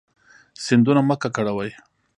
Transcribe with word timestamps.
سیندونه 0.63 1.01
مه 1.09 1.15
ککړوئ 1.21 1.71